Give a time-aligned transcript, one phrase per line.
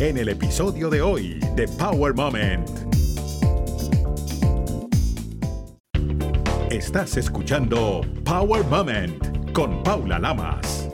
[0.00, 2.68] en el episodio de hoy de Power Moment.
[6.70, 10.87] Estás escuchando Power Moment con Paula Lamas.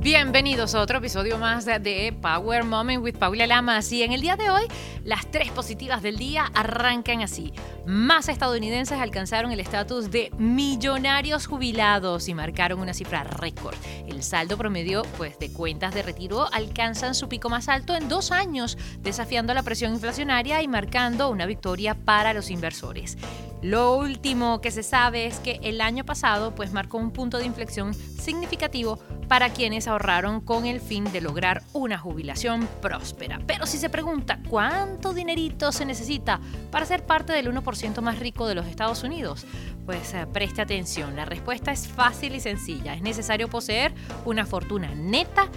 [0.00, 3.90] Bienvenidos a otro episodio más de Power Moment with Paula Lamas.
[3.90, 4.62] Y en el día de hoy,
[5.02, 7.52] las tres positivas del día arrancan así.
[7.84, 13.74] Más estadounidenses alcanzaron el estatus de millonarios jubilados y marcaron una cifra récord.
[14.06, 18.30] El saldo promedio pues, de cuentas de retiro alcanzan su pico más alto en dos
[18.30, 23.18] años, desafiando la presión inflacionaria y marcando una victoria para los inversores.
[23.62, 27.46] Lo último que se sabe es que el año pasado pues marcó un punto de
[27.46, 33.40] inflexión significativo para quienes ahorraron con el fin de lograr una jubilación próspera.
[33.46, 38.46] Pero si se pregunta cuánto dinerito se necesita para ser parte del 1% más rico
[38.46, 39.46] de los Estados Unidos,
[39.84, 42.94] pues eh, preste atención, la respuesta es fácil y sencilla.
[42.94, 45.48] Es necesario poseer una fortuna neta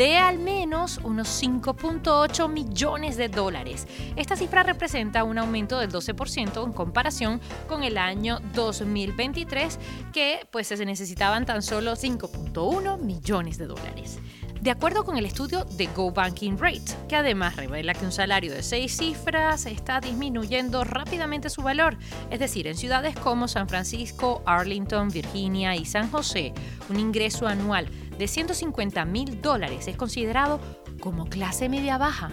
[0.00, 3.86] de al menos unos 5.8 millones de dólares.
[4.16, 9.78] Esta cifra representa un aumento del 12% en comparación con el año 2023,
[10.10, 14.20] que pues se necesitaban tan solo 5.1 millones de dólares.
[14.62, 18.52] De acuerdo con el estudio de Go Banking Rate, que además revela que un salario
[18.52, 21.98] de seis cifras está disminuyendo rápidamente su valor,
[22.30, 26.54] es decir, en ciudades como San Francisco, Arlington, Virginia y San José,
[26.88, 27.86] un ingreso anual
[28.20, 30.60] de 150 mil dólares es considerado
[31.00, 32.30] como clase media baja.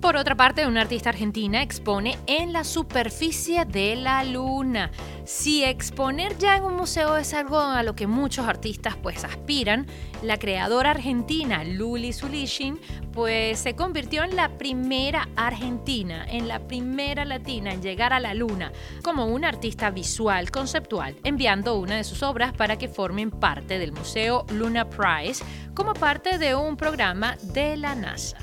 [0.00, 4.92] Por otra parte, una artista argentina expone en la superficie de la luna.
[5.24, 9.86] Si exponer ya en un museo es algo a lo que muchos artistas pues aspiran,
[10.22, 12.78] la creadora argentina Luli Zulishin
[13.12, 18.34] pues se convirtió en la primera argentina, en la primera latina en llegar a la
[18.34, 23.80] luna como una artista visual conceptual, enviando una de sus obras para que formen parte
[23.80, 28.38] del Museo Luna Prize como parte de un programa de la NASA.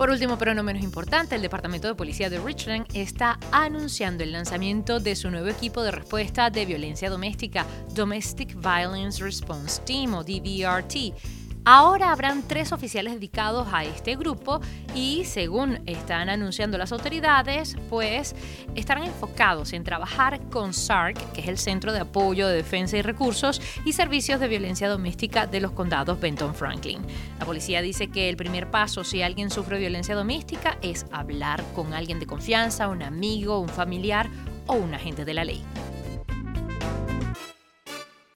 [0.00, 4.32] Por último, pero no menos importante, el Departamento de Policía de Richland está anunciando el
[4.32, 10.24] lanzamiento de su nuevo equipo de respuesta de violencia doméstica, Domestic Violence Response Team o
[10.24, 14.60] DVRT Ahora habrán tres oficiales dedicados a este grupo
[14.94, 18.34] y según están anunciando las autoridades, pues
[18.74, 23.02] estarán enfocados en trabajar con SARC, que es el Centro de Apoyo de Defensa y
[23.02, 27.02] Recursos y Servicios de Violencia Doméstica de los condados Benton Franklin.
[27.38, 31.92] La policía dice que el primer paso si alguien sufre violencia doméstica es hablar con
[31.92, 34.30] alguien de confianza, un amigo, un familiar
[34.66, 35.62] o un agente de la ley.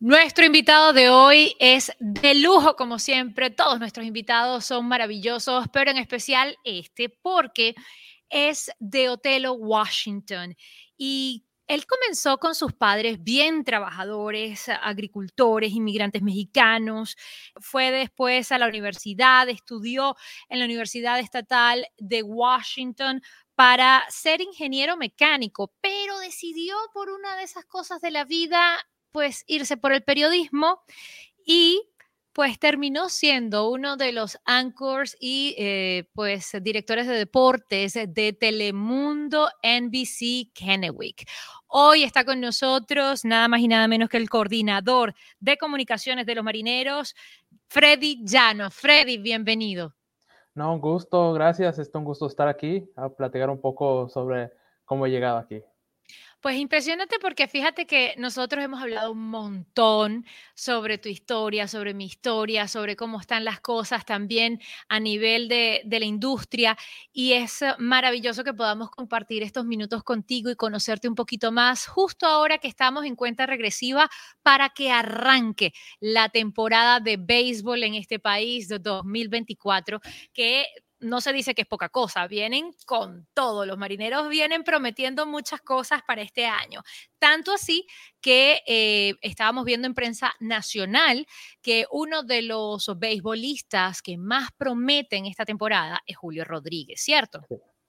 [0.00, 3.50] Nuestro invitado de hoy es de lujo, como siempre.
[3.50, 7.74] Todos nuestros invitados son maravillosos, pero en especial este, porque
[8.28, 10.56] es de Otelo, Washington.
[10.96, 17.16] Y él comenzó con sus padres bien trabajadores, agricultores, inmigrantes mexicanos.
[17.60, 20.16] Fue después a la universidad, estudió
[20.48, 23.22] en la Universidad Estatal de Washington
[23.54, 28.76] para ser ingeniero mecánico, pero decidió por una de esas cosas de la vida
[29.14, 30.82] pues irse por el periodismo
[31.46, 31.88] y
[32.32, 39.48] pues terminó siendo uno de los anchors y eh, pues directores de deportes de Telemundo
[39.62, 41.28] NBC Kennewick.
[41.68, 46.34] Hoy está con nosotros nada más y nada menos que el coordinador de comunicaciones de
[46.34, 47.14] los marineros,
[47.68, 48.68] Freddy Llano.
[48.72, 49.94] Freddy, bienvenido.
[50.56, 51.78] No, un gusto, gracias.
[51.78, 54.50] Es un gusto estar aquí a platicar un poco sobre
[54.84, 55.62] cómo he llegado aquí.
[56.44, 62.04] Pues impresionante porque fíjate que nosotros hemos hablado un montón sobre tu historia, sobre mi
[62.04, 64.60] historia, sobre cómo están las cosas también
[64.90, 66.76] a nivel de, de, la industria
[67.14, 72.26] y es maravilloso que podamos compartir estos minutos contigo y conocerte un poquito más justo
[72.26, 74.10] ahora que estamos en cuenta regresiva
[74.42, 79.98] para que arranque la temporada de béisbol en este país de 2024
[80.34, 80.66] que
[81.04, 83.66] no se dice que es poca cosa, vienen con todo.
[83.66, 86.82] Los marineros vienen prometiendo muchas cosas para este año.
[87.18, 87.86] Tanto así
[88.20, 91.26] que eh, estábamos viendo en prensa nacional
[91.62, 97.42] que uno de los beisbolistas que más prometen esta temporada es Julio Rodríguez, ¿cierto?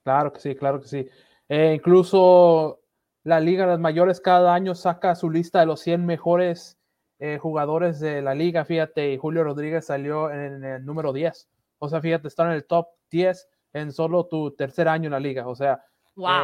[0.03, 1.07] Claro que sí, claro que sí.
[1.47, 2.81] Eh, incluso
[3.23, 6.77] la Liga de las Mayores cada año saca su lista de los 100 mejores
[7.17, 11.47] eh, jugadores de la liga, fíjate, y Julio Rodríguez salió en el número 10.
[11.79, 15.19] O sea, fíjate, está en el top 10 en solo tu tercer año en la
[15.19, 15.47] liga.
[15.47, 15.83] O sea,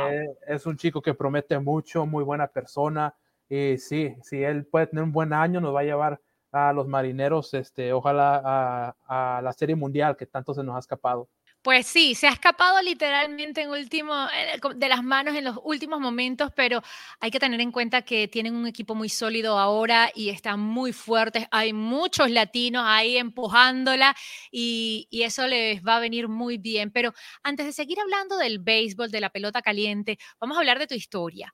[0.09, 3.13] eh, es un chico que promete mucho, muy buena persona.
[3.49, 6.21] Y sí, si él puede tener un buen año, nos va a llevar
[6.51, 10.79] a los marineros, este, ojalá a, a la serie mundial que tanto se nos ha
[10.79, 11.29] escapado.
[11.63, 15.99] Pues sí, se ha escapado literalmente en último, eh, de las manos en los últimos
[15.99, 16.81] momentos, pero
[17.19, 20.91] hay que tener en cuenta que tienen un equipo muy sólido ahora y están muy
[20.91, 21.45] fuertes.
[21.51, 24.15] Hay muchos latinos ahí empujándola
[24.51, 26.89] y, y eso les va a venir muy bien.
[26.91, 27.13] Pero
[27.43, 30.95] antes de seguir hablando del béisbol, de la pelota caliente, vamos a hablar de tu
[30.95, 31.53] historia.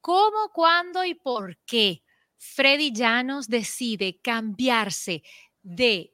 [0.00, 2.02] ¿Cómo, cuándo y por qué
[2.38, 5.22] Freddy Llanos decide cambiarse
[5.62, 6.12] de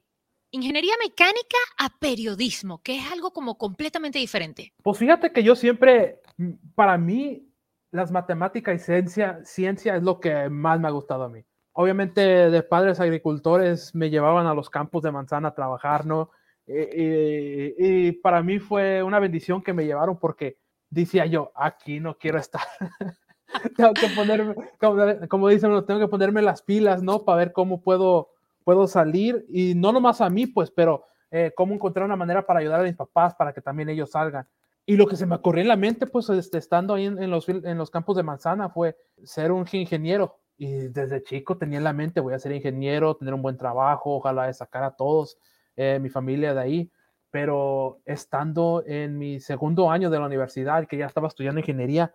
[0.55, 4.73] ingeniería mecánica a periodismo, que es algo como completamente diferente.
[4.81, 7.47] Pues fíjate que yo siempre, mm, para mí,
[7.91, 11.45] las matemáticas y ciencia, ciencia es lo que más me ha gustado a mí.
[11.73, 16.31] Obviamente de padres agricultores me llevaban a los campos de manzana a trabajar, ¿no?
[16.67, 20.57] Y, para mí fue una bendición que me llevaron porque
[20.89, 22.63] decía yo, aquí no quiero estar.
[23.77, 27.23] tengo que ponerme, como, como dicen, tengo que ponerme las pilas, ¿no?
[27.23, 28.34] Para ver cómo puedo
[28.65, 32.59] puedo salir y no nomás a mí, pues, pero eh, cómo encontrar una manera para
[32.59, 34.45] ayudar a mis papás para que también ellos salgan.
[34.85, 37.47] Y lo que se me ocurrió en la mente, pues, este, estando ahí en, los,
[37.47, 40.39] en los campos de manzana, fue ser un ingeniero.
[40.57, 44.15] Y desde chico tenía en la mente, voy a ser ingeniero, tener un buen trabajo,
[44.17, 45.37] ojalá sacar a todos,
[45.75, 46.91] eh, mi familia de ahí.
[47.29, 52.13] Pero estando en mi segundo año de la universidad, que ya estaba estudiando ingeniería,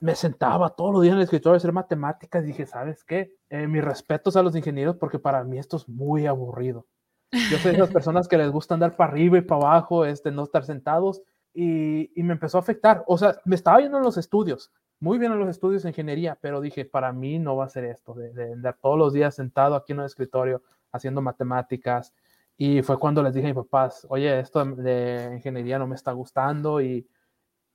[0.00, 3.34] me sentaba todos los días en el escritorio a hacer matemáticas y dije, ¿sabes qué?
[3.50, 6.86] Eh, mis respetos a los ingenieros porque para mí esto es muy aburrido.
[7.32, 10.30] Yo soy de esas personas que les gusta andar para arriba y para abajo, este,
[10.30, 11.22] no estar sentados
[11.52, 13.04] y, y, me empezó a afectar.
[13.06, 16.38] O sea, me estaba yendo en los estudios, muy bien en los estudios de ingeniería,
[16.40, 19.34] pero dije, para mí no va a ser esto, de, de andar todos los días
[19.34, 20.62] sentado aquí en el escritorio
[20.92, 22.14] haciendo matemáticas.
[22.56, 26.12] Y fue cuando les dije a mis papás, oye, esto de ingeniería no me está
[26.12, 27.06] gustando y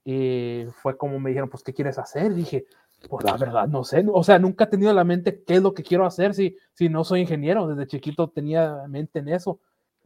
[0.06, 2.34] y fue como me dijeron, pues, ¿qué quieres hacer?
[2.34, 2.66] dije,
[3.10, 4.06] pues la verdad, no sé.
[4.12, 6.58] O sea, nunca he tenido en la mente qué es lo que quiero hacer si,
[6.74, 7.68] si no soy ingeniero.
[7.68, 9.60] Desde chiquito tenía mente en eso.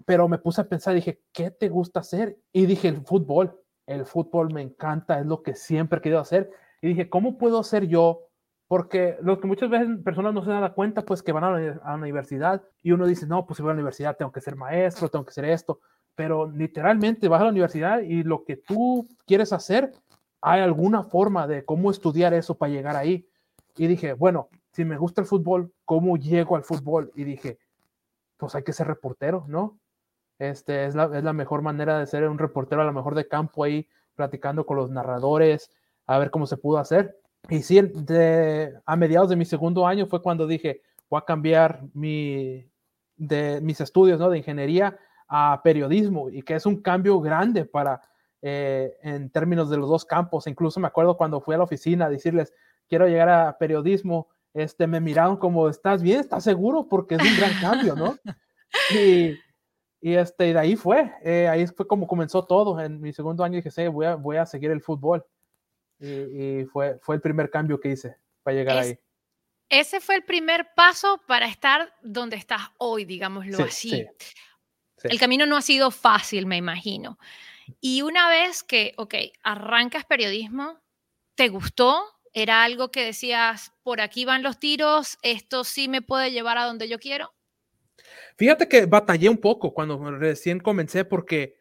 [0.05, 2.38] Pero me puse a pensar, dije, ¿qué te gusta hacer?
[2.51, 3.59] Y dije, el fútbol.
[3.85, 6.49] El fútbol me encanta, es lo que siempre he querido hacer.
[6.81, 8.23] Y dije, ¿cómo puedo ser yo?
[8.67, 11.79] Porque lo que muchas veces personas no se dan cuenta, pues que van a la,
[11.83, 14.41] a la universidad y uno dice, no, pues si voy a la universidad tengo que
[14.41, 15.79] ser maestro, tengo que ser esto
[16.17, 19.93] pero literalmente vas a la universidad y lo que tú quieres hacer,
[20.41, 23.29] hay alguna forma de cómo estudiar eso para llegar ahí.
[23.77, 27.11] Y dije, bueno, si me gusta el fútbol, ¿cómo llego al fútbol?
[27.13, 27.59] Y dije,
[28.35, 29.77] pues hay que ser reportero, ¿no?
[30.39, 33.27] Este, es, la, es la mejor manera de ser un reportero, a lo mejor de
[33.27, 35.69] campo ahí, platicando con los narradores,
[36.07, 37.15] a ver cómo se pudo hacer.
[37.47, 40.81] Y sí, de, a mediados de mi segundo año fue cuando dije,
[41.11, 42.67] voy a cambiar mi,
[43.17, 44.31] de mis estudios ¿no?
[44.31, 44.97] de ingeniería
[45.27, 48.01] a periodismo y que es un cambio grande para
[48.41, 50.47] eh, en términos de los dos campos.
[50.47, 52.53] Incluso me acuerdo cuando fui a la oficina a decirles,
[52.88, 56.19] quiero llegar a periodismo, este, me miraron como, ¿estás bien?
[56.19, 56.88] ¿Estás seguro?
[56.88, 58.18] Porque es un gran cambio, ¿no?
[58.91, 59.33] Y,
[60.01, 62.80] y este, de ahí fue, eh, ahí fue como comenzó todo.
[62.80, 65.25] En mi segundo año dije, sí, voy a, voy a seguir el fútbol.
[66.00, 69.00] Y, fue, fue el primer cambio que hice para llegar ahí.
[69.69, 74.06] Ese fue el primer paso para estar donde estás hoy, digámoslo así.
[75.03, 77.17] El camino no ha sido fácil, me imagino.
[77.81, 80.79] Y una vez que, ok, arrancas periodismo,
[81.35, 82.01] ¿te gustó?
[82.33, 86.65] ¿Era algo que decías, por aquí van los tiros, esto sí me puede llevar a
[86.65, 87.33] donde yo quiero?
[88.38, 91.55] Fíjate que batallé un poco cuando recién comencé porque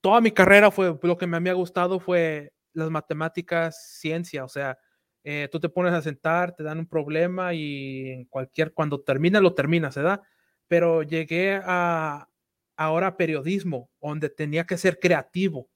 [0.00, 4.78] toda mi carrera fue, lo que me había gustado fue las matemáticas, ciencia, o sea,
[5.22, 9.40] eh, tú te pones a sentar, te dan un problema y en cualquier, cuando termina,
[9.40, 10.20] lo terminas, ¿verdad?
[10.68, 12.28] Pero llegué a,
[12.76, 15.68] ahora periodismo, donde tenía que ser creativo,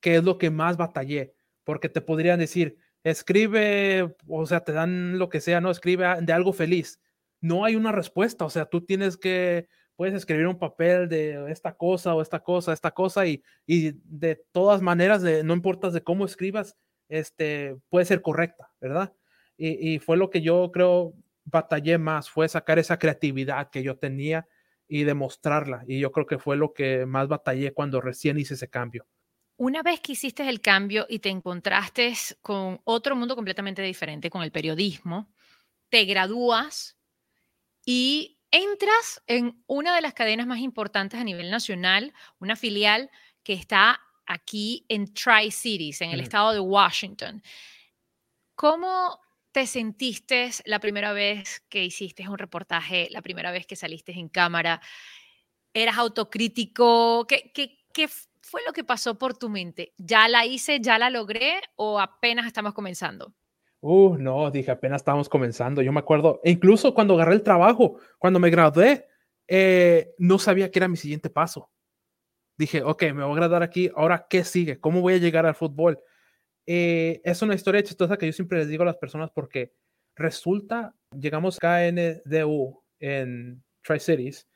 [0.00, 5.18] que es lo que más batallé, porque te podrían decir, escribe, o sea, te dan
[5.18, 7.00] lo que sea, no, escribe de algo feliz.
[7.40, 11.76] No hay una respuesta, o sea, tú tienes que, puedes escribir un papel de esta
[11.76, 16.02] cosa o esta cosa, esta cosa, y, y de todas maneras, de, no importa de
[16.02, 16.76] cómo escribas,
[17.08, 19.14] este, puede ser correcta, ¿verdad?
[19.56, 23.96] Y, y fue lo que yo creo batallé más, fue sacar esa creatividad que yo
[23.96, 24.46] tenía
[24.88, 25.84] y demostrarla.
[25.86, 29.06] Y yo creo que fue lo que más batallé cuando recién hice ese cambio.
[29.56, 34.42] Una vez que hiciste el cambio y te encontraste con otro mundo completamente diferente, con
[34.42, 35.32] el periodismo,
[35.88, 36.96] te gradúas
[37.84, 43.10] y entras en una de las cadenas más importantes a nivel nacional, una filial
[43.42, 47.42] que está aquí en Tri-Cities, en el estado de Washington.
[48.54, 49.20] ¿Cómo
[49.58, 54.28] te sentiste la primera vez que hiciste un reportaje, la primera vez que saliste en
[54.28, 54.80] cámara?
[55.74, 57.26] ¿Eras autocrítico?
[57.26, 58.08] ¿Qué,
[58.40, 59.94] fue lo que pasó por tu mente?
[59.96, 63.34] ¿Ya la hice, ya la logré o apenas estamos comenzando?
[63.80, 65.82] Uh, no, dije, apenas estábamos comenzando.
[65.82, 69.08] Yo me acuerdo, e incluso cuando agarré el trabajo, cuando me gradué,
[69.48, 71.68] eh, no sabía qué era mi siguiente paso.
[72.56, 75.56] dije, ok, me voy a graduar aquí, ahora qué sigue, cómo voy a llegar al
[75.56, 75.98] fútbol.
[76.70, 79.72] Eh, es una historia chistosa que yo siempre les digo a las personas porque
[80.14, 84.46] resulta, llegamos a KNDU en Tri-Cities,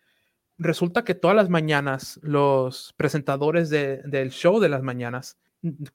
[0.58, 5.38] resulta que todas las mañanas los presentadores del show de las mañanas,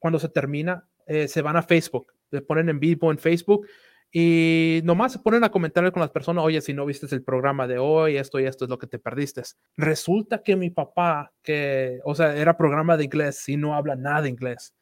[0.00, 3.68] cuando se termina, eh, se van a Facebook, se ponen en vivo en Facebook
[4.10, 7.68] y nomás se ponen a comentar con las personas, oye, si no viste el programa
[7.68, 9.42] de hoy, esto y esto es lo que te perdiste.
[9.76, 14.28] Resulta que mi papá, que, o sea, era programa de inglés y no habla nada
[14.28, 14.74] inglés,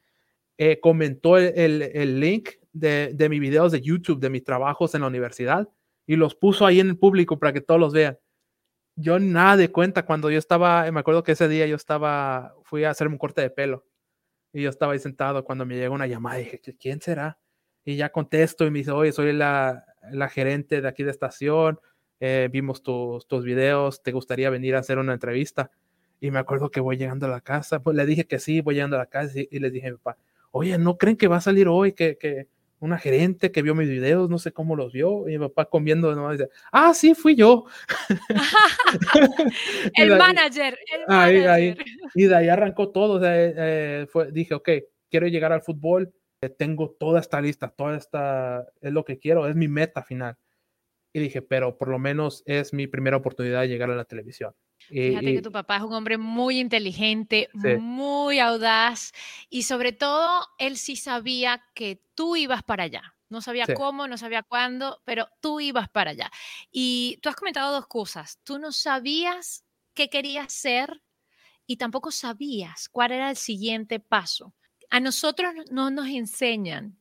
[0.59, 5.03] eh, comentó el, el, link de, de mis videos de YouTube, de mis trabajos en
[5.03, 5.69] la universidad,
[6.07, 8.19] y los puso ahí en el público para que todos los vean.
[8.97, 12.85] Yo nada de cuenta cuando yo estaba, me acuerdo que ese día yo estaba, fui
[12.85, 13.85] a hacerme un corte de pelo
[14.53, 17.39] y yo estaba ahí sentado cuando me llegó una llamada y dije, ¿quién será?
[17.87, 21.79] y ya contesto y me dice, oye, soy la, la gerente de aquí de estación,
[22.19, 25.71] eh, vimos tus, tus videos, ¿te gustaría venir a hacer una entrevista?
[26.21, 28.75] Y me acuerdo que voy llegando a la casa, pues le dije que sí, voy
[28.75, 30.19] llegando a la casa y, les dije papá,
[30.57, 32.49] oye, ¿no creen que va a salir hoy que, que
[32.79, 36.15] una gerente que vio mis videos, no sé cómo los vio, y mi papá comiendo,
[36.15, 36.31] ¿no?
[36.31, 37.65] dice, ah, sí, fui yo.
[39.95, 41.77] el manager, el ahí, Ahí,
[42.15, 44.69] y de ahí arrancó todo, o sea, eh, fue, dije, ok,
[45.11, 46.13] quiero llegar al fútbol,
[46.59, 50.37] tengo toda esta lista, toda esta, es lo que quiero, es mi meta final.
[51.13, 54.55] Y dije, pero por lo menos es mi primera oportunidad de llegar a la televisión.
[54.89, 57.49] Fíjate que tu papá es un hombre muy inteligente,
[57.81, 59.13] muy audaz
[59.51, 63.15] y sobre todo él sí sabía que tú ibas para allá.
[63.29, 66.31] No sabía cómo, no sabía cuándo, pero tú ibas para allá.
[66.71, 68.39] Y tú has comentado dos cosas.
[68.45, 69.65] Tú no sabías
[69.95, 71.03] qué querías ser
[71.67, 74.55] y tampoco sabías cuál era el siguiente paso
[74.91, 76.99] a nosotros no nos enseñan,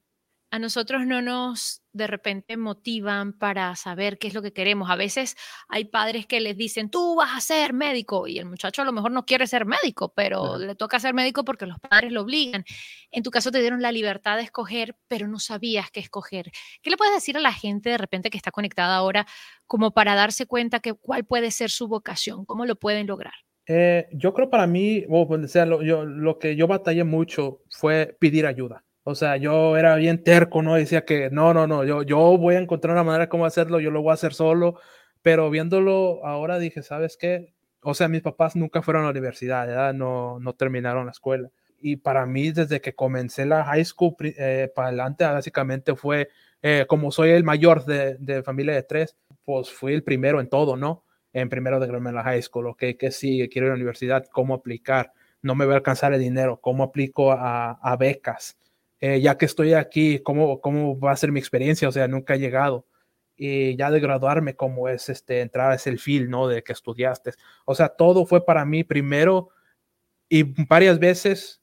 [0.55, 4.89] a nosotros no nos de repente motivan para saber qué es lo que queremos.
[4.89, 5.35] A veces
[5.67, 8.93] hay padres que les dicen, tú vas a ser médico y el muchacho a lo
[8.93, 12.63] mejor no quiere ser médico, pero le toca ser médico porque los padres lo obligan.
[13.11, 16.51] En tu caso te dieron la libertad de escoger, pero no sabías qué escoger.
[16.81, 19.27] ¿Qué le puedes decir a la gente de repente que está conectada ahora
[19.67, 22.45] como para darse cuenta que cuál puede ser su vocación?
[22.45, 23.33] ¿Cómo lo pueden lograr?
[23.67, 28.15] Eh, yo creo para mí, o sea, lo, yo, lo que yo batallé mucho fue
[28.21, 28.84] pedir ayuda.
[29.05, 30.75] O sea, yo era bien terco, ¿no?
[30.75, 33.91] Decía que no, no, no, yo, yo voy a encontrar una manera cómo hacerlo, yo
[33.91, 34.79] lo voy a hacer solo.
[35.21, 37.53] Pero viéndolo ahora dije, ¿sabes qué?
[37.81, 41.49] O sea, mis papás nunca fueron a la universidad, No, no terminaron la escuela.
[41.79, 46.29] Y para mí, desde que comencé la high school eh, para adelante, básicamente fue,
[46.61, 50.49] eh, como soy el mayor de, de familia de tres, pues fui el primero en
[50.49, 51.05] todo, ¿no?
[51.35, 54.25] en primero de en la high school, ok, que sigue, quiero ir a la universidad,
[54.31, 58.57] cómo aplicar, no me voy a alcanzar el dinero, cómo aplico a, becas,
[59.07, 62.33] eh, ya que estoy aquí, ¿cómo, cómo va a ser mi experiencia, o sea, nunca
[62.33, 62.87] he llegado,
[63.35, 66.47] y ya de graduarme, cómo es este, entrar a ese feel, ¿no?
[66.47, 67.33] De que estudiaste,
[67.65, 69.49] o sea, todo fue para mí primero
[70.27, 71.61] y varias veces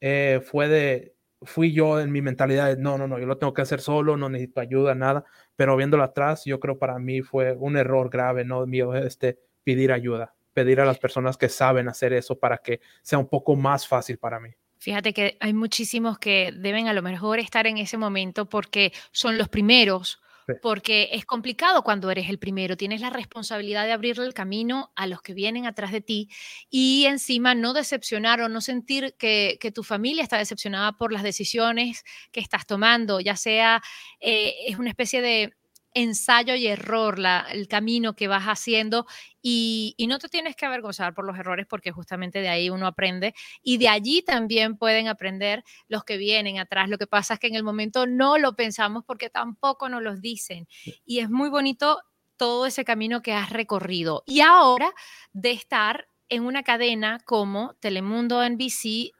[0.00, 3.60] eh, fue de, fui yo en mi mentalidad no, no, no, yo lo tengo que
[3.62, 5.24] hacer solo, no necesito ayuda, nada,
[5.56, 8.66] pero viéndolo atrás, yo creo para mí fue un error grave, ¿no?
[8.66, 13.18] Mío, este, pedir ayuda, pedir a las personas que saben hacer eso para que sea
[13.18, 14.50] un poco más fácil para mí.
[14.80, 19.38] Fíjate que hay muchísimos que deben a lo mejor estar en ese momento porque son
[19.38, 20.20] los primeros
[20.62, 25.06] porque es complicado cuando eres el primero, tienes la responsabilidad de abrirle el camino a
[25.06, 26.28] los que vienen atrás de ti
[26.70, 32.02] y encima no decepcionar o no sentir que, tu familia está decepcionada por las decisiones
[32.32, 33.80] que estás tomando, ya sea
[34.18, 35.54] eh, es una especie de
[35.94, 37.18] ensayo y error,
[37.50, 39.06] el camino que vas haciendo
[39.42, 43.34] y, no te tienes que avergonzar por los errores porque justamente de ahí uno aprende
[43.62, 46.88] y de allí también pueden aprender los que vienen atrás.
[46.88, 50.20] Lo que pasa es que en el momento no lo pensamos porque tampoco nos los
[50.20, 50.66] dicen
[51.04, 52.00] y es muy bonito
[52.36, 54.24] todo ese camino que has recorrido.
[54.26, 54.92] Y ahora
[55.32, 59.12] de estar en una cadena como Telemundo NBC,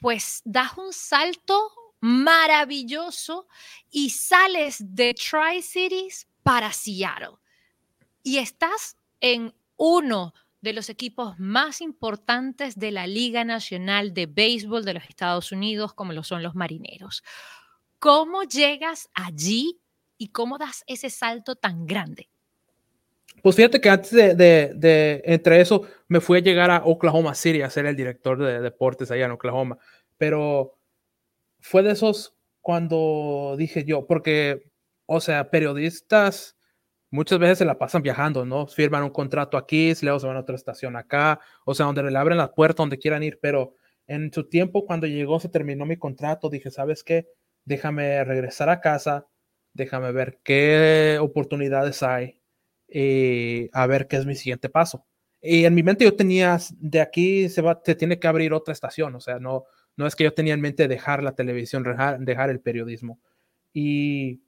[0.00, 1.70] pues das un salto
[2.04, 3.48] maravilloso
[3.90, 7.38] y sales de Tri-Cities para Seattle.
[8.22, 14.84] Y estás en uno de los equipos más importantes de la Liga Nacional de Béisbol
[14.84, 17.24] de los Estados Unidos, como lo son los Marineros.
[17.98, 19.80] ¿Cómo llegas allí
[20.18, 22.28] y cómo das ese salto tan grande?
[23.42, 27.70] Pues fíjate que antes de, entre eso me fui a llegar a Oklahoma City a
[27.70, 29.78] ser el director de deportes allá en Oklahoma,
[30.18, 30.78] pero
[31.64, 34.70] fue de esos cuando dije yo, porque,
[35.06, 36.58] o sea, periodistas
[37.10, 38.66] muchas veces se la pasan viajando, ¿no?
[38.66, 42.18] Firman un contrato aquí, luego se van a otra estación acá, o sea, donde le
[42.18, 45.96] abren la puerta, donde quieran ir, pero en su tiempo, cuando llegó, se terminó mi
[45.96, 47.28] contrato, dije, ¿sabes qué?
[47.64, 49.26] Déjame regresar a casa,
[49.72, 52.42] déjame ver qué oportunidades hay
[52.86, 55.06] y a ver qué es mi siguiente paso.
[55.40, 58.72] Y en mi mente yo tenía, de aquí se, va, se tiene que abrir otra
[58.72, 59.64] estación, o sea, no,
[59.96, 61.84] no es que yo tenía en mente dejar la televisión,
[62.20, 63.20] dejar, el periodismo.
[63.72, 64.42] Y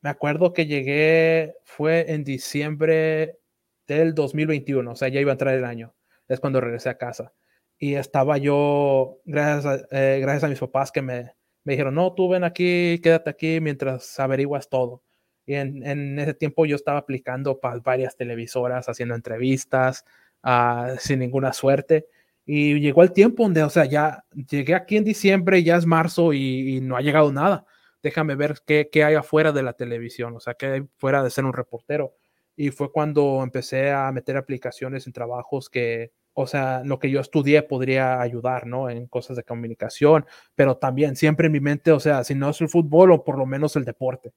[0.00, 3.38] me acuerdo que llegué, fue en diciembre
[3.86, 5.94] del 2021, o sea, ya iba a entrar el año,
[6.28, 7.32] es cuando regresé a casa.
[7.78, 11.34] Y estaba yo, gracias a, eh, gracias a mis papás que me,
[11.64, 15.02] me dijeron, no, tú ven aquí, quédate aquí mientras averiguas todo.
[15.46, 20.04] Y en, ese tiempo yo estaba aplicando para varias televisoras, haciendo entrevistas,
[20.44, 22.06] uh, sin ninguna suerte.
[22.44, 26.32] Y llegó el tiempo donde, o sea, ya llegué aquí en diciembre, ya es marzo
[26.32, 27.64] y, no ha llegado nada.
[28.02, 31.30] Déjame ver qué, qué, hay afuera de la televisión, o sea, qué hay fuera de
[31.30, 32.14] ser un reportero.
[32.56, 37.20] Y fue cuando empecé a meter aplicaciones en trabajos que, o sea, lo que yo
[37.20, 38.90] estudié podría ayudar, ¿no?
[38.90, 42.60] En cosas de comunicación, pero también siempre en mi mente, o sea, si no es
[42.60, 44.32] el fútbol o por lo menos el deporte.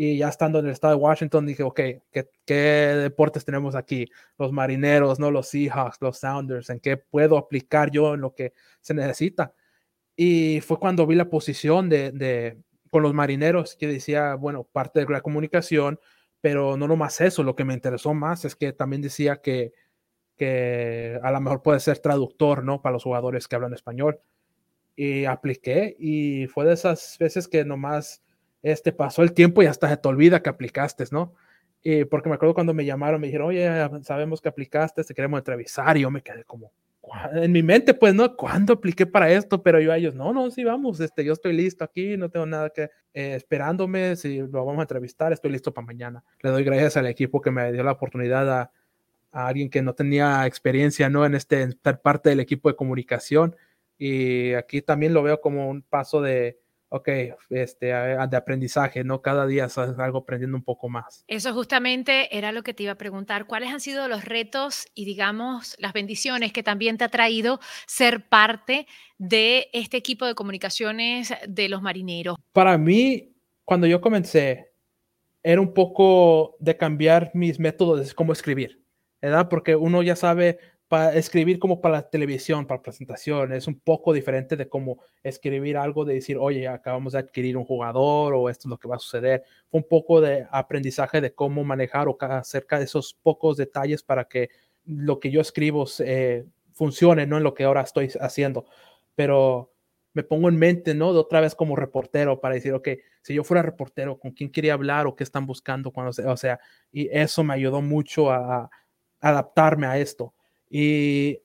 [0.00, 1.80] Y ya estando en el estado de Washington, dije, ok,
[2.12, 4.08] ¿qué, qué deportes tenemos aquí?
[4.38, 5.32] Los marineros, ¿no?
[5.32, 9.52] Los Seahawks, los Sounders, ¿en qué puedo aplicar yo en lo que se necesita?
[10.14, 12.58] Y fue cuando vi la posición de, de
[12.90, 15.98] con los marineros que decía, bueno, parte de la comunicación,
[16.40, 19.72] pero no nomás eso, lo que me interesó más es que también decía que
[20.38, 22.80] que a lo mejor puede ser traductor, ¿no?
[22.80, 24.20] Para los jugadores que hablan español.
[24.96, 28.22] Y apliqué y fue de esas veces que nomás
[28.62, 31.34] este, pasó el tiempo y hasta se te olvida que aplicaste, ¿no?
[31.82, 33.68] Y porque me acuerdo cuando me llamaron, me dijeron, oye,
[34.02, 35.96] sabemos que aplicaste, te queremos entrevistar.
[35.96, 36.72] Y yo me quedé como,
[37.32, 38.36] en mi mente, pues, ¿no?
[38.36, 39.62] ¿Cuándo apliqué para esto?
[39.62, 42.46] Pero yo a ellos, no, no, sí, vamos, este, yo estoy listo aquí, no tengo
[42.46, 46.24] nada que, eh, esperándome, si lo vamos a entrevistar, estoy listo para mañana.
[46.42, 48.72] Le doy gracias al equipo que me dio la oportunidad a,
[49.30, 51.24] alguien que no tenía experiencia ¿no?
[51.24, 53.54] en este ser parte del equipo de comunicación
[53.98, 57.08] y aquí también lo veo como un paso de ok,
[57.50, 59.20] este, de aprendizaje, ¿no?
[59.22, 59.68] Cada día
[59.98, 61.24] algo aprendiendo un poco más.
[61.26, 63.46] Eso justamente era lo que te iba a preguntar.
[63.46, 68.28] ¿Cuáles han sido los retos y, digamos, las bendiciones que también te ha traído ser
[68.28, 68.86] parte
[69.18, 72.36] de este equipo de comunicaciones de los marineros?
[72.52, 74.72] Para mí, cuando yo comencé,
[75.42, 78.78] era un poco de cambiar mis métodos de cómo escribir.
[79.20, 79.48] ¿verdad?
[79.48, 84.12] Porque uno ya sabe para escribir como para la televisión, para presentación, es un poco
[84.12, 88.68] diferente de cómo escribir algo de decir, oye, acabamos de adquirir un jugador o esto
[88.68, 89.44] es lo que va a suceder.
[89.70, 94.24] Fue un poco de aprendizaje de cómo manejar o acerca de esos pocos detalles para
[94.24, 94.48] que
[94.86, 95.84] lo que yo escribo
[96.72, 98.64] funcione, no en lo que ahora estoy haciendo.
[99.14, 99.72] Pero
[100.14, 101.12] me pongo en mente, ¿no?
[101.12, 102.88] De otra vez como reportero para decir, ok,
[103.22, 105.92] si yo fuera reportero, ¿con quién quería hablar o qué están buscando?
[105.92, 106.58] Cuando, o sea,
[106.90, 108.70] y eso me ayudó mucho a,
[109.20, 110.34] adaptarme a esto.
[110.70, 111.38] Y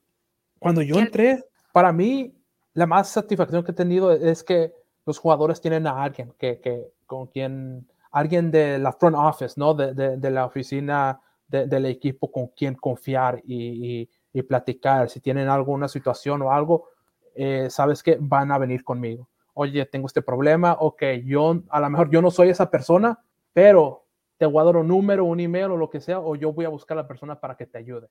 [0.60, 2.34] cuando yo entré, para mí,
[2.74, 4.74] la más satisfacción que he tenido es que
[5.06, 9.74] los jugadores tienen a alguien que, que con quien, alguien de la front office, ¿no?
[9.74, 15.10] De, de, de la oficina de, del equipo con quien confiar y, y, y, platicar.
[15.10, 16.90] Si tienen alguna situación o algo,
[17.36, 19.30] eh, sabes que van a venir conmigo.
[19.54, 23.20] Oye, tengo este problema, ok, yo a lo mejor yo no soy esa persona,
[23.54, 24.06] pero
[24.38, 26.66] te voy a dar un número, un email o lo que sea, o yo voy
[26.66, 28.08] a buscar a la persona para que te ayude.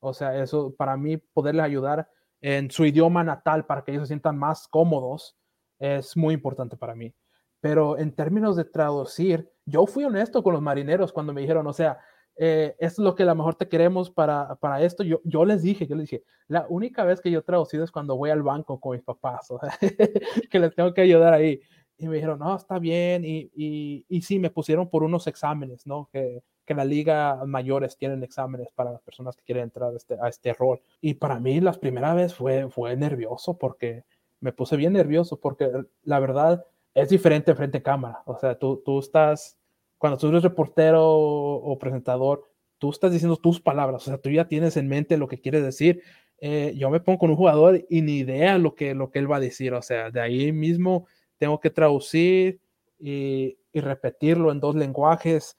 [0.00, 2.08] O sea, eso para mí, poderles ayudar
[2.40, 5.36] en su idioma natal para que ellos se sientan más cómodos,
[5.78, 7.14] es muy importante para mí.
[7.60, 11.72] Pero en términos de traducir, yo fui honesto con los marineros cuando me dijeron, o
[11.72, 11.98] sea,
[12.36, 15.02] eh, es lo que a lo mejor te queremos para, para esto.
[15.02, 17.90] Yo, yo les dije, yo les dije, la única vez que yo he traducido es
[17.90, 19.76] cuando voy al banco con mis papás, o sea,
[20.50, 21.60] que les tengo que ayudar ahí.
[21.96, 23.24] Y me dijeron, no, está bien.
[23.24, 26.08] Y, y, y sí, me pusieron por unos exámenes, ¿no?
[26.12, 30.18] Que, que la liga mayores tienen exámenes para las personas que quieren entrar a este,
[30.28, 30.82] este rol.
[31.00, 34.04] Y para mí, la primera vez fue, fue nervioso porque
[34.40, 35.70] me puse bien nervioso porque
[36.04, 38.22] la verdad es diferente frente a cámara.
[38.26, 39.56] O sea, tú, tú estás,
[39.96, 42.44] cuando tú eres reportero o, presentador,
[42.76, 44.02] tú estás diciendo tus palabras.
[44.02, 46.02] O sea, tú ya tienes en mente lo que quieres decir.
[46.40, 49.30] Eh, yo me pongo con un jugador y ni idea lo que, lo que él
[49.30, 49.72] va a decir.
[49.72, 51.06] O sea, de ahí mismo
[51.38, 52.60] tengo que traducir
[52.98, 55.56] y, repetirlo en dos lenguajes.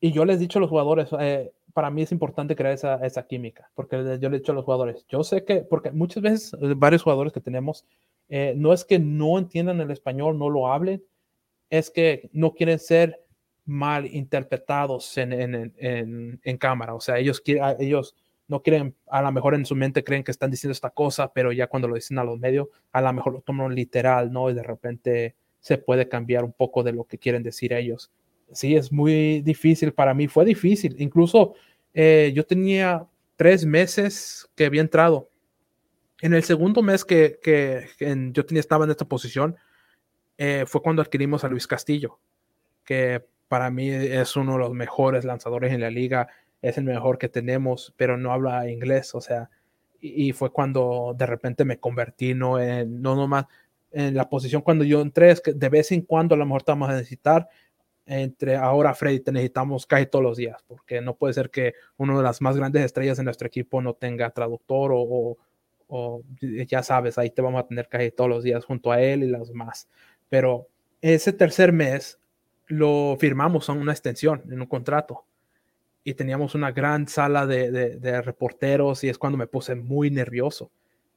[0.00, 3.04] Y yo les he dicho a los jugadores, eh, para mí es importante crear esa,
[3.04, 6.22] esa, química, porque yo le he dicho a los jugadores, yo sé que, porque muchas
[6.22, 7.84] veces eh, varios jugadores que tenemos,
[8.28, 11.02] eh, no es que no entiendan el español, no lo hablen,
[11.70, 13.24] es que no quieren ser
[13.64, 16.94] mal interpretados en, cámara.
[16.94, 17.42] O sea, ellos,
[17.78, 21.32] ellos no quieren, a lo mejor en su mente creen que están diciendo esta cosa,
[21.32, 24.48] pero ya cuando lo dicen a los medios, a lo mejor lo toman literal, ¿no?
[24.48, 28.10] Y de repente se puede cambiar un poco de lo que quieren decir ellos.
[28.52, 30.96] Sí, es muy difícil para mí, fue difícil.
[30.98, 31.54] Incluso
[31.94, 33.06] eh, yo tenía
[33.36, 35.28] tres meses que había entrado.
[36.20, 37.38] En el segundo mes que,
[38.00, 39.56] en, yo tenía, estaba en esta posición,
[40.36, 42.18] eh, fue cuando adquirimos a Luis Castillo,
[42.84, 46.28] que para mí es uno de los mejores lanzadores en la liga
[46.62, 49.50] es el mejor que tenemos, pero no habla inglés, o sea,
[50.00, 53.46] y, fue cuando de repente me convertí, no en, no nomás
[53.90, 56.62] en la posición cuando yo entré, es que de vez en cuando a lo mejor
[56.62, 57.48] te a necesitar,
[58.08, 62.16] entre ahora Freddy te necesitamos casi todos los días, porque no puede ser que una
[62.16, 65.36] de las más grandes estrellas en nuestro equipo no tenga traductor o,
[65.88, 69.24] o, ya sabes, ahí te vamos a tener casi todos los días junto a él
[69.24, 69.88] y las más.
[70.30, 70.68] Pero
[71.02, 72.18] ese tercer mes
[72.66, 75.24] lo firmamos en una extensión, en un contrato.
[76.02, 80.70] Y teníamos una gran sala de, de, reporteros y es cuando me puse muy nervioso.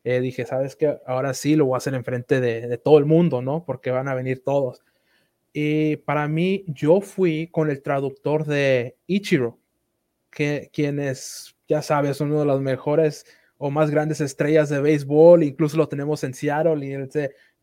[0.04, 1.00] Eh, dije, ¿sabes qué?
[1.06, 3.64] Ahora sí lo voy a hacer enfrente de, de todo el mundo, ¿no?
[3.64, 4.82] Porque van a venir todos
[5.54, 9.60] y para mí, yo fui con el traductor de Ichiro,
[10.30, 13.26] que, quien es, ya sabes, uno de los mejores
[13.58, 15.44] o más grandes estrellas de béisbol.
[15.44, 17.10] Incluso lo tenemos en Seattle y él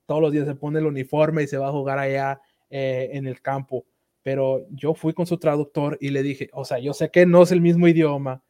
[0.05, 3.27] todos los días se pone el uniforme y se va a jugar allá eh, en
[3.27, 3.87] el campo.
[4.23, 7.43] Pero yo fui con su traductor y le dije, o sea, yo sé que no
[7.43, 8.43] es el mismo idioma,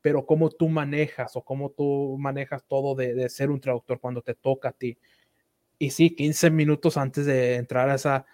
[0.00, 4.22] pero cómo tú manejas o cómo tú manejas todo de, de ser un traductor cuando
[4.22, 4.98] te toca a ti.
[5.78, 8.24] Y sí, 15 minutos antes de entrar a esa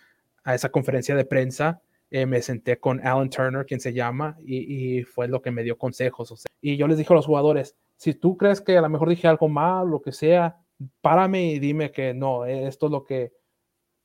[0.44, 5.02] a esa conferencia de prensa, eh, me senté con Alan Turner, quien se llama, y,
[5.04, 6.44] fue lo que me dio consejos.
[6.60, 9.28] y yo les dije a los jugadores, si tú crees que a lo mejor dije
[9.28, 10.56] algo mal, lo que sea,
[11.00, 13.32] párame y dime que no, esto es lo que,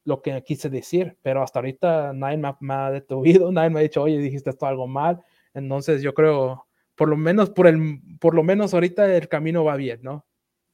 [0.04, 3.80] lo que quise decir, pero hasta ahorita nadie me ha, me ha detenido, nadie me
[3.80, 5.22] ha dicho, oye, dijiste esto algo mal,
[5.54, 9.76] entonces yo creo, por lo menos por el, por lo menos ahorita el camino va
[9.78, 10.26] bien, ¿no?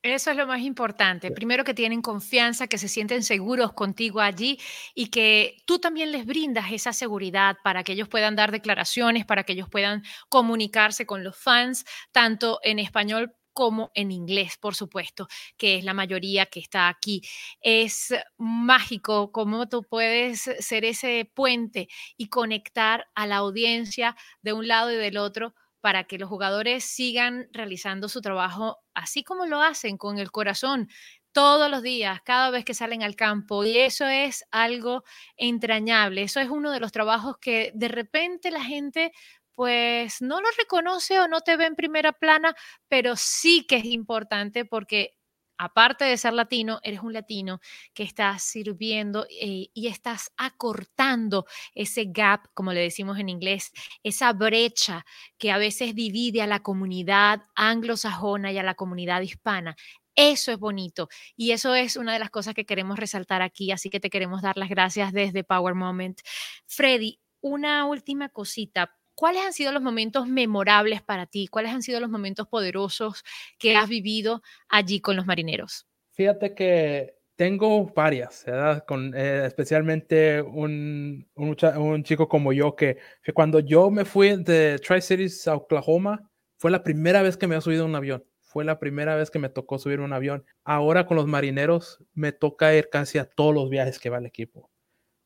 [0.04, 1.30] Eso es lo más importante.
[1.32, 4.60] Primero que tienen confianza, que se sienten seguros contigo allí
[4.96, 9.44] y que tú también les brindas esa seguridad para que ellos puedan dar declaraciones, para
[9.44, 15.28] que ellos puedan comunicarse con los fans, tanto en español como en inglés, por supuesto,
[15.58, 17.22] que es la mayoría que está aquí.
[17.62, 24.68] Es mágico cómo tú puedes ser ese puente y conectar a la audiencia de un
[24.68, 29.62] lado y del otro para que los jugadores sigan realizando su trabajo así como lo
[29.62, 30.88] hacen con el corazón
[31.32, 33.64] todos los días, cada vez que salen al campo.
[33.66, 35.04] Y eso es algo
[35.38, 36.24] entrañable.
[36.24, 39.12] Eso es uno de los trabajos que de repente la gente
[39.54, 42.56] pues no lo reconoce o no te ve en primera plana,
[42.88, 45.14] pero sí que es importante porque
[45.62, 47.62] aparte de ser latino, eres un latino
[47.94, 51.46] que estás sirviendo eh, y estás acortando
[51.76, 53.72] ese gap, como le decimos en inglés,
[54.02, 55.06] esa brecha
[55.38, 59.76] que a veces divide a la comunidad anglosajona y a la comunidad hispana.
[60.16, 63.92] Eso es bonito y eso es una de las cosas que queremos resaltar aquí, así
[63.92, 66.20] que te queremos dar las gracias desde Power Moment.
[66.66, 68.98] Freddy, una última cosita.
[69.16, 71.48] ¿Cuáles han sido los momentos memorables para ti?
[71.48, 73.24] ¿Cuáles han sido los momentos poderosos
[73.58, 75.88] que has vivido allí con los marineros?
[76.12, 78.86] Fíjate que tengo varias, ¿verdad?
[78.86, 82.98] Con, eh, especialmente un, un, chico como yo que,
[83.34, 87.62] cuando yo me fui de Tri-Cities a Oklahoma, fue la primera vez que me he
[87.62, 88.24] subido un avión.
[88.42, 90.46] Fue la primera vez que me tocó subir un avión.
[90.64, 94.26] Ahora con los marineros me toca ir casi a todos los viajes que va el
[94.28, 94.70] equipo.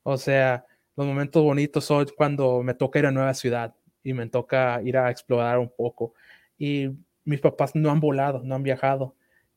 [0.02, 0.64] O sea,
[0.96, 4.96] los momentos bonitos son cuando me toca ir a nueva ciudad y me toca ir
[4.96, 6.14] a explorar un poco.
[6.58, 6.90] Y
[7.24, 9.14] mis papás no han volado, no han viajado.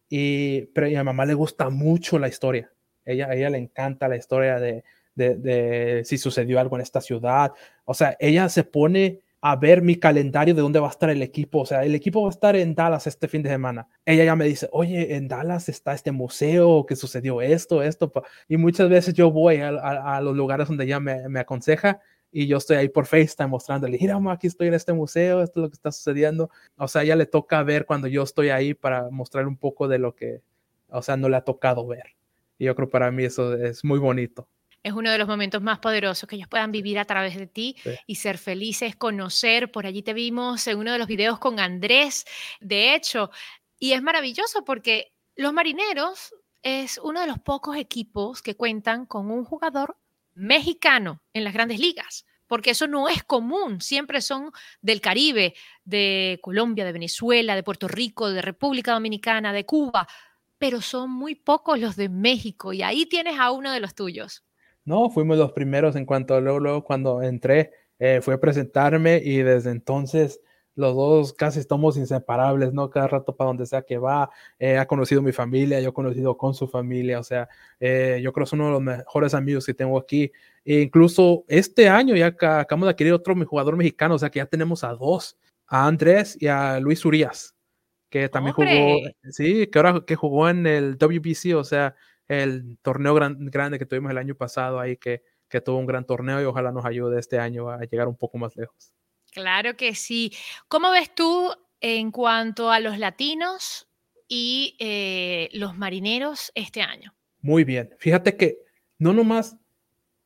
[0.10, 2.72] Y, pero a mi mamá le gusta mucho la historia.
[3.06, 4.84] Ella, a ella le encanta la historia de,
[5.16, 7.54] de, de, si sucedió algo en esta ciudad.
[7.86, 11.22] O sea, ella se pone a ver mi calendario de dónde va a estar el
[11.22, 11.60] equipo.
[11.62, 13.88] O sea, el equipo va a estar en Dallas este fin de semana.
[14.06, 18.12] Ella ya me dice, oye, en Dallas está este museo, que sucedió esto, esto.
[18.48, 22.78] Y muchas veces yo voy a, los lugares donde ella me, aconseja y yo estoy
[22.78, 25.92] ahí por FaceTime mostrándole, mira, aquí estoy en este museo, esto es lo que está
[25.92, 26.50] sucediendo.
[26.78, 30.00] O sea, ella le toca ver cuando yo estoy ahí para mostrar un poco de
[30.00, 30.42] lo que,
[30.90, 32.16] o sea, no le ha tocado ver.
[32.58, 34.48] Y yo creo para mí eso es muy bonito.
[34.82, 37.76] Es uno de los momentos más poderosos que ellos puedan vivir a través de ti
[38.08, 39.72] y ser felices, conocer.
[39.72, 42.26] Por allí te vimos en uno de los videos con Andrés,
[42.62, 43.30] de hecho,
[43.78, 49.32] y es maravilloso porque los marineros es uno de los pocos equipos que cuentan con
[49.32, 49.98] un jugador
[50.34, 56.40] mexicano en las grandes ligas, porque eso no es común, siempre son del Caribe, de
[56.42, 60.08] Colombia, de Venezuela, de Puerto Rico, de República Dominicana, de Cuba,
[60.58, 64.44] pero son muy pocos los de México y ahí tienes a uno de los tuyos.
[64.90, 69.44] No, fuimos los primeros en cuanto luego, luego cuando entré, eh, fue a presentarme y
[69.44, 70.42] desde entonces
[70.74, 72.90] los dos casi estamos inseparables, ¿no?
[72.90, 76.36] Cada rato para donde sea que va, eh, ha conocido mi familia, yo he conocido
[76.38, 77.48] con su familia, o sea,
[77.80, 80.32] eh, yo creo que es uno de los mejores amigos que tengo aquí.
[80.66, 84.48] E incluso este año ya acabamos de adquirir otro jugador mexicano, o sea que ya
[84.48, 87.56] tenemos a dos, a Andrés y a Luis Urias,
[88.10, 91.96] que también jugó, sí, que ahora que jugó en el WBC, o sea,
[92.30, 96.42] el torneo grande que tuvimos el año pasado ahí, que, que tuvo un gran torneo
[96.42, 98.94] y ojalá nos ayude este año a llegar un poco más lejos.
[99.32, 100.32] Claro que sí.
[100.68, 103.88] ¿Cómo ves tú en cuanto a los latinos
[104.28, 107.14] y eh, los marineros este año?
[107.42, 107.96] Muy bien.
[108.00, 108.60] Fíjate que
[109.00, 109.58] no nomás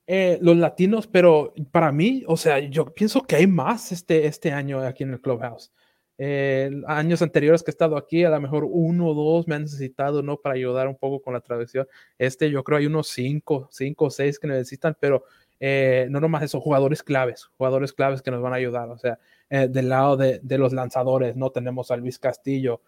[0.06, 4.52] eh, los latinos, pero para mí, o sea, yo pienso que hay más este, este
[4.52, 5.72] año aquí en el Clubhouse.
[6.16, 9.62] Eh, años anteriores que he estado aquí, a lo mejor uno o dos me han
[9.62, 10.36] necesitado, ¿no?
[10.36, 11.88] Para ayudar un poco con la traducción.
[12.18, 15.24] Este, yo creo hay unos cinco, cinco o seis que necesitan, pero
[15.58, 18.88] eh, no nomás eso, jugadores claves, jugadores claves que nos van a ayudar.
[18.90, 19.18] O sea,
[19.50, 21.50] eh, del lado de, de, los lanzadores, ¿no?
[21.50, 22.80] Tenemos a Luis Castillo,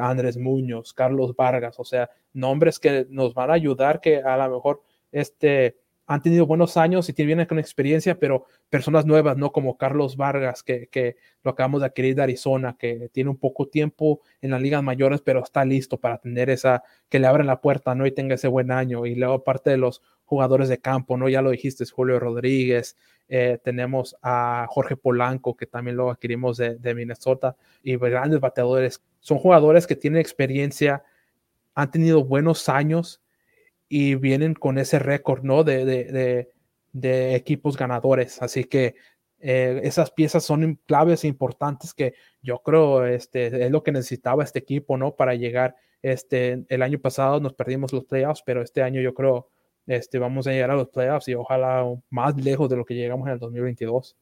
[0.00, 4.56] Andrés Muñoz, Carlos Vargas, o sea, nombres que nos van a ayudar que a lo
[4.56, 5.76] mejor este
[6.08, 9.52] han tenido buenos años y vienen con experiencia, pero personas nuevas, ¿no?
[9.52, 13.68] Como Carlos Vargas, que, que, lo acabamos de adquirir de Arizona, que tiene un poco
[13.68, 17.60] tiempo en las ligas mayores, pero está listo para tener esa, que le abren la
[17.60, 18.06] puerta, ¿no?
[18.06, 19.04] Y tenga ese buen año.
[19.04, 21.28] Y luego, aparte de los jugadores de campo, ¿no?
[21.28, 22.96] Ya lo dijiste, Julio Rodríguez,
[23.28, 29.02] eh, tenemos a Jorge Polanco, que también lo adquirimos de Minnesota, y grandes bateadores.
[29.20, 31.04] Son jugadores que tienen experiencia,
[31.74, 33.20] han tenido buenos años
[33.88, 35.64] y vienen con ese récord, ¿no?
[35.64, 36.50] De, de,
[36.92, 38.42] de, equipos ganadores.
[38.42, 38.96] Así que
[39.40, 44.44] eh, esas piezas son claves e importantes que yo creo este, es lo que necesitaba
[44.44, 45.14] este equipo, ¿no?
[45.16, 49.50] Para llegar, este, el año pasado nos perdimos los playoffs, pero este año yo creo,
[49.86, 53.26] este, vamos a llegar a los playoffs y ojalá más lejos de lo que llegamos
[53.26, 54.16] en el 2022.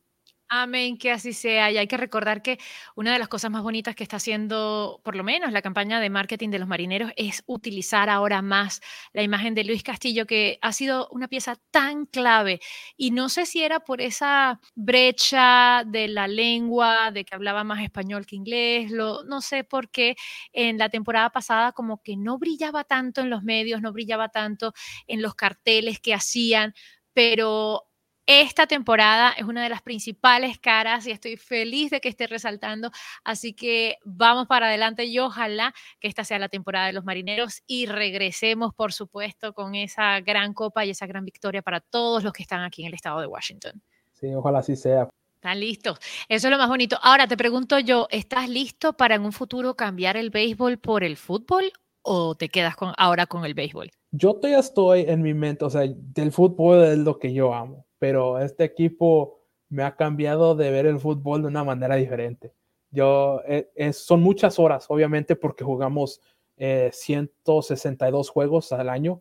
[0.48, 1.72] Amén, que así sea.
[1.72, 2.58] Y hay que recordar que
[2.94, 6.08] una de las cosas más bonitas que está haciendo, por lo menos, la campaña de
[6.08, 8.80] marketing de los marineros es utilizar ahora más
[9.12, 12.60] la imagen de Luis Castillo, que ha sido una pieza tan clave.
[12.96, 17.82] Y no sé si era por esa brecha de la lengua, de que hablaba más
[17.82, 20.14] español que inglés, lo, no sé por qué
[20.52, 24.74] en la temporada pasada como que no brillaba tanto en los medios, no brillaba tanto
[25.08, 26.72] en los carteles que hacían,
[27.12, 27.88] pero
[28.26, 32.90] esta temporada es una de las principales caras y estoy feliz de que esté resaltando.
[33.22, 37.62] Así que vamos para adelante y ojalá que esta sea la temporada de los marineros
[37.68, 42.32] y regresemos, por supuesto, con esa gran copa y esa gran victoria para todos los
[42.32, 43.80] que están aquí en el estado de Washington.
[44.12, 45.08] Sí, ojalá así sea.
[45.36, 46.00] Están listos.
[46.28, 46.98] Eso es lo más bonito.
[47.02, 51.16] Ahora te pregunto yo, ¿estás listo para en un futuro cambiar el béisbol por el
[51.16, 51.70] fútbol
[52.02, 53.92] o te quedas con, ahora con el béisbol?
[54.10, 57.86] Yo todavía estoy en mi mente, o sea, del fútbol es lo que yo amo
[57.98, 62.52] pero este equipo me ha cambiado de ver el fútbol de una manera diferente.
[62.90, 66.20] Yo, eh, son muchas horas, obviamente, porque jugamos
[66.56, 69.20] 162 eh, juegos al año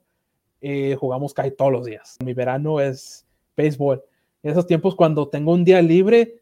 [0.62, 2.18] y jugamos casi todos los días.
[2.24, 3.26] Mi verano es
[3.58, 4.04] béisbol.
[4.44, 6.42] En esos tiempos, cuando tengo un día libre,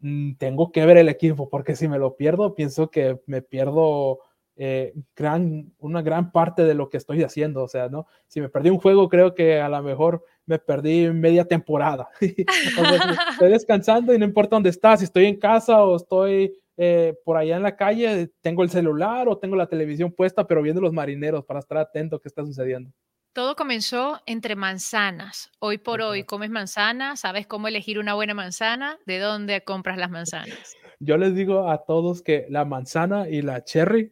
[0.00, 4.20] mm, tengo que ver el equipo, porque si me lo pierdo, pienso que me pierdo
[4.56, 7.62] eh, gran, una gran parte de lo que estoy haciendo.
[7.62, 8.06] O sea, ¿no?
[8.26, 12.08] Si me perdí un juego, creo que a lo mejor me perdí media temporada.
[12.20, 17.36] estoy descansando y no importa dónde estás, si estoy en casa o estoy eh, por
[17.36, 20.92] allá en la calle, tengo el celular o tengo la televisión puesta, pero viendo los
[20.92, 22.90] marineros para estar atento a qué está sucediendo.
[23.34, 25.50] Todo comenzó entre manzanas.
[25.60, 30.10] Hoy por hoy comes manzana, sabes cómo elegir una buena manzana, de dónde compras las
[30.10, 30.76] manzanas.
[30.98, 34.10] Yo les digo a todos que la manzana y la cherry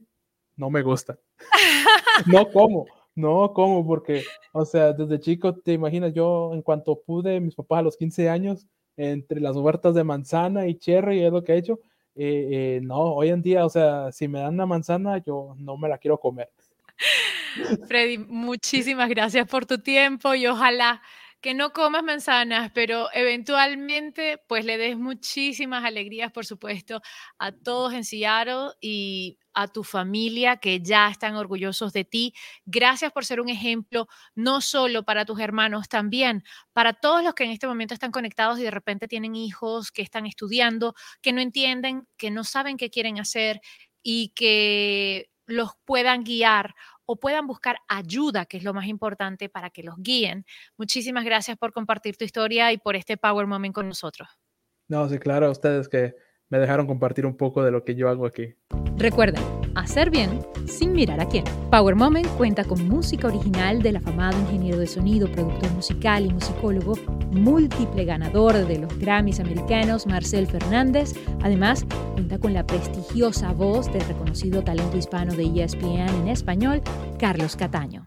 [0.54, 1.18] no me gustan.
[2.26, 2.86] no como.
[3.16, 3.86] No, ¿cómo?
[3.86, 7.96] Porque, o sea, desde chico, te imaginas, yo en cuanto pude, mis papás a los
[7.96, 11.80] 15 años, entre las huertas de manzana y cherry, es lo que he hecho.
[12.14, 15.78] Eh, eh, no, hoy en día, o sea, si me dan una manzana, yo no
[15.78, 16.50] me la quiero comer.
[17.88, 21.00] Freddy, muchísimas gracias por tu tiempo y ojalá
[21.40, 27.00] que no comas manzanas, pero eventualmente pues le des muchísimas alegrías, por supuesto,
[27.38, 32.34] a todos en Seattle y a tu familia que ya están orgullosos de ti.
[32.66, 37.44] Gracias por ser un ejemplo, no solo para tus hermanos, también para todos los que
[37.44, 41.40] en este momento están conectados y de repente tienen hijos que están estudiando, que no
[41.40, 43.60] entienden, que no saben qué quieren hacer
[44.02, 46.74] y que los puedan guiar
[47.06, 50.44] o puedan buscar ayuda, que es lo más importante para que los guíen.
[50.76, 54.28] Muchísimas gracias por compartir tu historia y por este Power Moment con nosotros.
[54.88, 56.14] No, sí, claro, ustedes que
[56.48, 58.54] me dejaron compartir un poco de lo que yo hago aquí.
[58.96, 59.42] Recuerden,
[59.74, 61.44] hacer bien sin mirar a quién.
[61.70, 66.94] Power Moment cuenta con música original del afamado ingeniero de sonido, productor musical y musicólogo,
[67.30, 71.12] múltiple ganador de los Grammys americanos, Marcel Fernández.
[71.42, 76.82] Además, cuenta con la prestigiosa voz del reconocido talento hispano de ESPN en español,
[77.18, 78.06] Carlos Cataño.